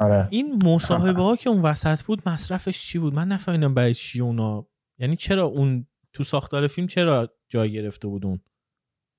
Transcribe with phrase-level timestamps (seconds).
[0.00, 0.28] آره.
[0.30, 4.66] این مصاحبه ها که اون وسط بود مصرفش چی بود؟ من نفهمیدم برای چی اونا.
[4.98, 8.40] یعنی چرا اون تو ساختار فیلم چرا جای گرفته بود اون؟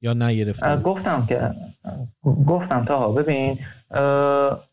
[0.02, 1.52] یا نگرفته بود؟ گفتم که
[2.47, 3.59] گفتم تا ببین
[3.91, 4.67] اه،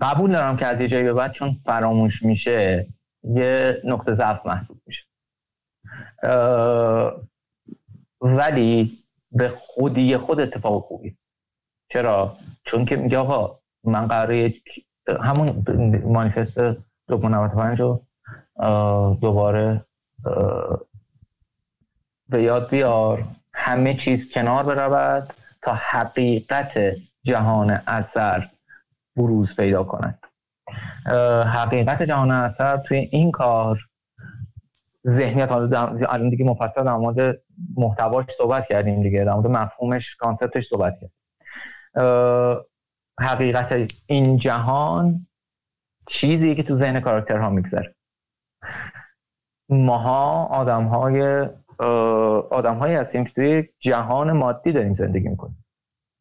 [0.00, 2.86] قبول دارم که از یه جایی به بعد چون فراموش میشه
[3.22, 5.02] یه نقطه ضعف محسوب میشه.
[6.22, 7.12] اه،
[8.20, 8.98] ولی
[9.32, 11.16] به خودی خود اتفاق خوبی.
[11.92, 14.54] چرا؟ چون که میگه آقا من قراره
[15.22, 15.64] همون
[16.04, 16.58] مانیفست
[17.08, 18.02] 295 رو
[18.56, 19.84] اه، دوباره
[22.28, 23.24] به یاد بیار.
[23.54, 26.72] همه چیز کنار برود تا حقیقت
[27.24, 28.50] جهان اثر
[29.16, 30.18] بروز پیدا کند.
[31.46, 33.78] حقیقت جهان اثر توی این کار
[35.06, 37.40] ذهنیت الان دیگه مفصل در مورد
[37.76, 41.12] محتواش صحبت کردیم دیگه در مورد مفهومش concept ش صحبت کردیم.
[43.20, 45.20] حقیقت این جهان
[46.08, 47.94] چیزی که تو ذهن کاراکترها میگذره.
[49.68, 51.48] ماها آدم های
[52.50, 55.64] آدم هایی هستیم که توی جهان مادی داریم زندگی می‌کنیم.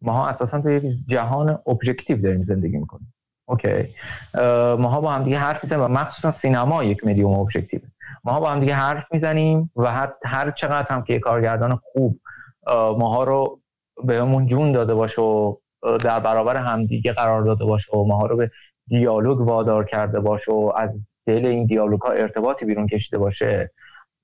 [0.01, 3.13] ماها اساسا توی یک جهان ابژکتیو داریم زندگی می‌کنیم.
[3.47, 3.89] okay.
[4.33, 7.79] اه، ماها با هم دیگه حرف می‌زنیم و مخصوصا سینما یک مدیوم ابژکتیو
[8.23, 12.19] ماها با هم دیگه حرف می‌زنیم و هر, هر چقدر هم که کارگردان خوب
[12.67, 13.59] اه، ماها رو
[14.03, 15.55] بهمون جون داده باشه و
[16.03, 18.51] در برابر همدیگه قرار داده باشه و ماها رو به
[18.87, 20.89] دیالوگ وادار کرده باشه و از
[21.25, 23.71] دل این دیالوگ ها ارتباطی بیرون کشیده باشه.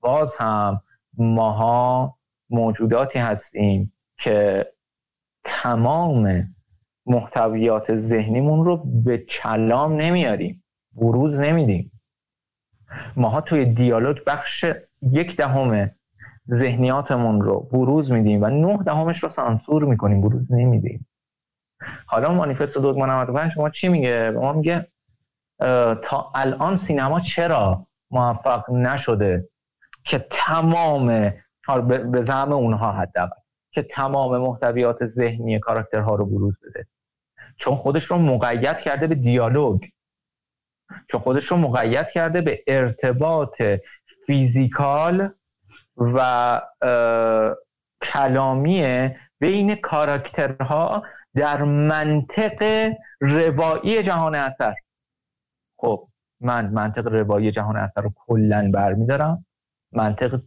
[0.00, 0.80] باز هم
[1.18, 2.14] ماها
[2.50, 4.66] موجوداتی هستیم که
[5.44, 6.54] تمام
[7.06, 11.92] محتویات ذهنیمون رو به کلام نمیاریم بروز نمیدیم.
[13.16, 14.64] ماها توی دیالوگ بخش
[15.02, 15.90] یک دهم
[16.50, 21.06] ذهنیاتمون رو بروز میدیم و نه دهمش رو سانسور می‌کنیم بروز نمیدیم.
[22.06, 24.86] حالا مانیفست دوگما 95 شما چی میگه؟ ما میگه
[26.02, 27.78] تا الان سینما چرا
[28.10, 29.48] موفق نشده
[30.04, 31.32] که تمام
[32.12, 33.36] به زعم اونها حداقل
[33.72, 36.86] که تمام محتویات ذهنی کاراکترها رو بروز بده
[37.56, 39.80] چون خودش رو مقید کرده به دیالوگ
[41.10, 43.62] چون خودش رو مقید کرده به ارتباط
[44.26, 45.28] فیزیکال
[45.96, 46.60] و
[48.02, 49.10] کلامی
[49.40, 51.02] بین کاراکترها
[51.34, 54.74] در منطق روایی جهان اثر.
[55.76, 56.08] خب
[56.40, 59.46] من منطق روایی جهان اثر رو کلا برمیدارم.
[59.92, 60.40] منطق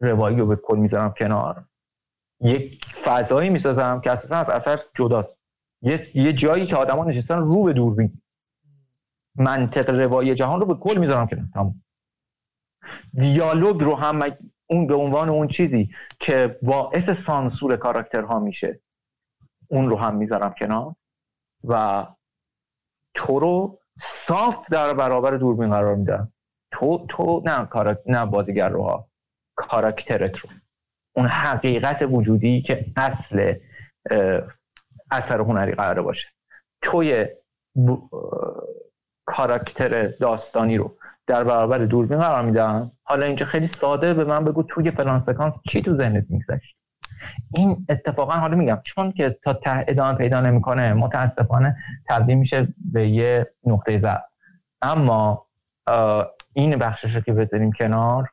[0.00, 1.64] روایی رو به کل می‌ذارم کنار.
[2.40, 5.38] یک فضایی می‌سازم که اساسا از اثر جداست.
[5.82, 8.22] یه, یه جایی که آدما نشستن رو به دوربین.
[9.36, 11.44] منطق روایی جهان رو به کل می‌ذارم کنار.
[11.54, 11.82] تمام.
[13.12, 14.36] دیالوگ رو هم
[14.66, 15.90] اون به عنوان اون چیزی
[16.20, 18.80] که باعث سانسور کاراکترها میشه.
[19.70, 20.94] اون رو هم می‌ذارم کنار
[21.64, 22.06] و
[23.14, 26.32] تو رو صاف در برابر دوربین قرار میدم.
[26.72, 27.98] تو تو نه کاراک...
[28.06, 29.08] نه بازیگر رو ها
[29.56, 30.50] کاراکترت رو.
[31.16, 33.54] اون حقیقت وجودی که اصل
[35.10, 36.28] اثر هنری قراره باشه.
[36.82, 37.26] توی
[37.76, 37.96] ب...
[39.26, 42.92] کاراکتر داستانی رو در برابر دوربین قرار میدم.
[43.02, 46.76] حالا اینجا خیلی ساده به من بگو توی فلان سکانس چی تو ذهنت میگذشت؟
[47.54, 51.76] این اتفاقا حالا میگم چون که تا ته ادامه پیدا نمی‌کنه متاسفانه
[52.08, 54.20] تبدیل میشه به یه نقطه ضعف.
[54.82, 55.46] اما
[56.52, 58.30] این بخشش رو که بذاریم کنار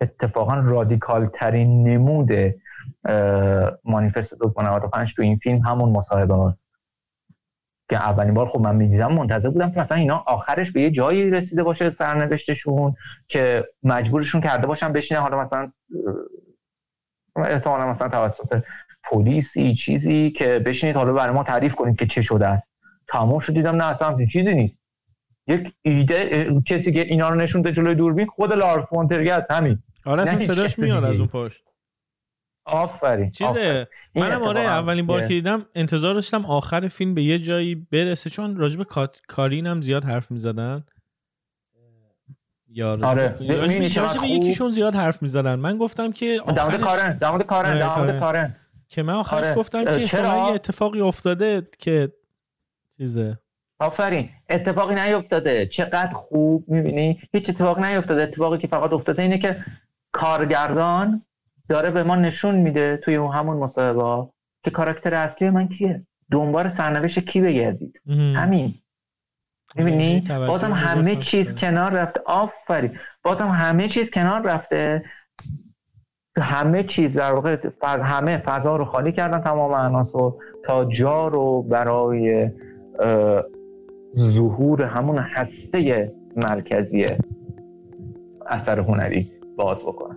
[0.00, 2.30] اتفاقا رادیکال ترین نمود
[3.84, 6.60] مانیفست 295 تو این فیلم همون مصاحبه هاست.
[7.90, 11.30] که اولین بار خب من می‌دیدم منتظر بودم که مثلا اینا آخرش به یه جایی
[11.30, 12.92] رسیده باشه سرنوشتشون
[13.28, 15.72] که مجبورشون کرده باشن بشینه حالا مثلا
[17.36, 18.62] احتمالا مثلا توسط
[19.04, 22.68] پلیسی چیزی که بشینید حالا برای ما تعریف کنید که چه شده است.
[23.08, 24.78] تمام شد دیدم نه اصلا چیزی نیست.
[25.46, 29.78] یک ایده کسی که اینا رو نشونده جلوی دوربین خود لارس فونترگه است همین.
[30.06, 31.04] آره اصلا صداش میاد.
[31.04, 31.62] از اون پشت.
[32.64, 33.30] آفرین.
[33.30, 38.30] چیزه منم آره اولین بار که دیدم انتظار داشتم آخر فیلم به یه جایی برسه
[38.30, 38.82] چون راجب
[39.28, 40.84] کارین هم زیاد حرف می‌زدن.
[42.72, 43.28] یا آره.
[43.28, 47.98] خوب؟ یکیشون زیاد حرف می‌زدن من گفتم که آخرش کارن در مورد کارن آره، در
[47.98, 48.54] مورد کارن.
[48.88, 49.54] که من آخرش آره.
[49.54, 52.12] گفتم که چرا؟ یه اتفاقی افتاده که
[52.96, 53.38] چیزه
[53.78, 59.64] آفرین اتفاقی نیفتاده چقدر خوب می‌بینی هیچ اتفاقی نیفتاده اتفاقی که فقط افتاده اینه که
[60.12, 61.22] کارگردان
[61.68, 64.28] داره به ما نشون میده توی اون همون مصاحبه
[64.64, 68.00] که کاراکتر اصلی من کیه دنبال سرنوشت کی بگردید.
[68.08, 68.74] همین
[69.76, 71.60] می‌بینی؟ توجه بازم همه چیز شده.
[71.60, 72.20] کنار رفته.
[72.26, 72.90] آفرین.
[73.24, 75.02] بازم همه چیز کنار رفته.
[76.38, 80.30] همه چیز در واقع فض- همه فضا رو خالی کردن تمام عناصر
[80.64, 82.50] تا جا رو برای
[84.18, 87.06] ظهور همون هسته مرکزی
[88.46, 90.16] اثر هنری باز بکنن.